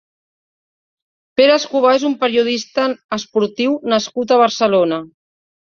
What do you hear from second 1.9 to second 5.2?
és un periodista esportiu nascut a Barcelona.